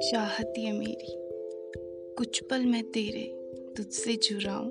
चाहत 0.00 0.54
ये 0.58 0.72
मेरी। 0.72 1.12
कुछ 2.14 2.42
पल 2.42 2.60
मैं 2.60 2.84
तेरे 2.84 3.22
तुझसे 3.76 4.16
जुड़ाऊं 4.16 4.68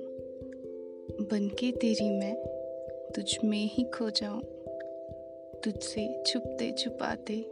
बन 1.20 1.48
के 1.48 1.72
तेरी 1.72 2.10
मैं 2.10 2.34
तुझ 3.16 3.38
में 3.44 3.64
ही 3.64 3.84
खो 3.84 4.10
जाऊँ। 4.10 4.42
तुझसे 5.64 6.22
छुपते 6.26 6.72
छुपाते 6.72 7.46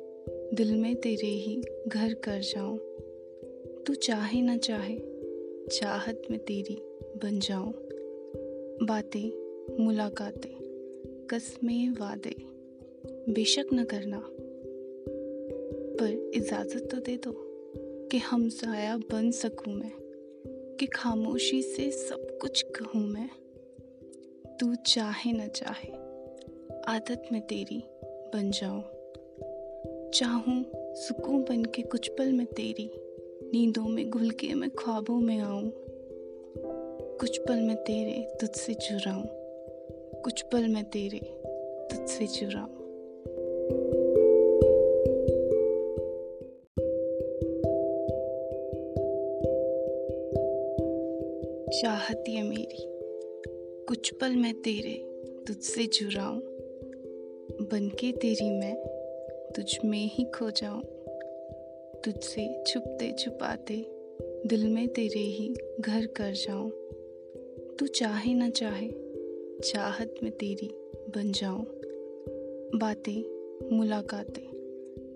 दिल 0.54 0.76
में 0.76 0.96
तेरे 0.96 1.26
ही 1.26 1.62
घर 1.88 2.14
कर 2.14 2.40
जाऊँ। 2.40 2.78
तू 3.86 3.94
चाहे 3.94 4.42
ना 4.42 4.56
चाहे 4.56 4.98
चाहत 5.66 6.22
में 6.30 6.40
तेरी 6.40 6.82
बन 7.16 7.38
जाऊँ। 7.38 7.72
बातें, 8.86 9.30
मुलाकातें, 9.84 10.56
कस्में, 11.30 11.90
वादे 11.90 12.34
बेशक 13.32 13.66
न 13.74 13.84
करना, 13.84 14.22
पर 16.00 16.32
इजाज़त 16.34 16.88
तो 16.90 16.96
दे 16.96 17.16
दो। 17.16 17.47
कि 18.10 18.18
हम 18.18 18.48
साया 18.48 18.96
बन 18.96 19.30
सकूँ 19.30 19.74
मैं, 19.74 19.92
कि 20.80 20.86
खामोशी 20.86 21.62
से 21.62 21.90
सब 21.90 22.38
कुछ 22.40 22.62
कहूँ 22.62 23.02
मैं। 23.02 23.30
तू 24.60 24.74
चाहे 24.74 25.32
न 25.32 25.48
चाहे, 25.48 25.92
आदत 26.88 27.22
में 27.32 27.42
तेरी 27.42 27.84
बन 28.04 28.50
जाऊँ। 28.50 28.82
चाहूँ 30.10 30.64
सुकून 30.94 31.42
बन 31.42 31.64
के 31.64 31.82
कुछ 31.82 32.08
पल 32.08 32.32
में 32.32 32.46
तेरी 32.46 32.90
नींदों 33.52 33.84
में 33.84 34.10
घुल 34.10 34.30
के 34.30 34.54
मैं 34.54 34.70
ख्वाबों 34.70 35.20
में 35.20 35.38
आऊँ। 35.38 35.72
कुछ 37.18 37.38
पल 37.38 37.60
में 37.60 37.76
तेरे 37.76 38.38
तुझसे 38.40 38.74
जुड़ाऊं 38.74 39.24
कुछ 40.22 40.42
पल 40.42 40.68
में 40.68 40.84
तेरे 40.84 41.18
तुझसे 41.90 42.26
जुड़ाऊं 42.26 42.78
चाहत 51.68 52.24
ये 52.28 52.42
मेरी। 52.42 52.84
कुछ 53.88 54.14
पल 54.14 54.36
मैं 54.36 54.54
तेरे 54.54 54.92
तुझसे 55.46 55.86
जुड़ाऊं। 55.86 56.40
बन 57.60 57.88
के 57.88 58.12
तेरी 58.12 58.50
मैं 58.50 58.74
तुझ 59.56 59.78
में 59.84 60.10
ही 60.12 60.24
खो 60.24 60.50
जाऊँ। 60.50 60.82
तुझसे 62.04 62.64
छुपते 62.66 63.12
छुपाते 63.12 63.86
दिल 64.46 64.68
में 64.68 64.88
तेरे 64.88 65.20
ही 65.20 65.54
घर 65.80 66.06
कर 66.06 66.32
जाऊँ। 66.32 66.70
तू 67.78 67.86
चाहे 67.86 68.34
ना 68.34 68.50
चाहे, 68.50 68.90
चाहत 69.60 70.14
में 70.22 70.32
तेरी 70.32 70.70
बन 71.14 71.32
जाऊँ। 71.32 71.66
बातें, 72.78 73.24
मुलाकातें, 73.76 74.48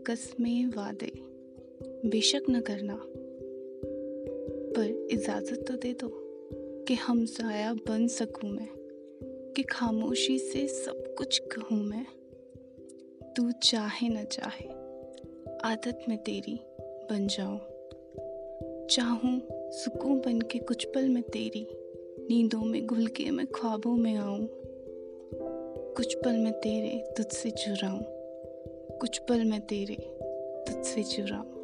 कस्में, 0.07 0.67
वादे, 0.67 1.13
बेशक 2.09 2.43
न 2.51 2.61
करना, 2.61 3.07
पर 4.77 5.09
इजाज़त 5.11 5.65
तो 5.69 5.75
दे 5.77 5.93
दो। 5.93 6.22
कि 6.89 6.95
हम 6.95 7.25
साया 7.25 7.73
बन 7.73 8.07
सकूँ 8.07 8.51
मैं, 8.51 8.69
कि 9.57 9.63
खामोशी 9.63 10.39
से 10.39 10.69
सब 10.69 11.15
कुछ 11.19 11.39
कहूँ 11.39 11.79
मैं। 11.85 12.07
तू 13.37 13.51
चाहे 13.51 14.09
न 14.09 14.25
चाहे, 14.25 14.69
आदत 15.65 16.05
में 16.09 16.19
तेरी 16.19 16.61
बन 16.81 17.27
जाऊँ। 17.27 17.59
चाहूँ 18.87 19.43
सुकून 19.53 20.19
बन 20.19 20.41
के 20.41 20.59
कुछ 20.59 20.85
पल 20.85 21.09
में 21.09 21.23
तेरी 21.23 21.67
नींदों 22.31 22.61
में 22.61 22.87
घुल 22.87 23.07
के 23.07 23.31
मैं 23.31 23.47
ख्वाबों 23.47 23.97
में 23.97 24.17
आऊँ। 24.17 24.49
कुछ 25.97 26.15
पल 26.15 26.37
में 26.37 26.53
तेरे 26.53 27.15
तुझसे 27.17 27.51
जुड़ाऊं 27.51 28.03
कुछ 28.99 29.19
पल 29.19 29.45
में 29.45 29.61
तेरे 29.61 29.97
तुझसे 30.69 31.03
जुड़ाऊं 31.03 31.63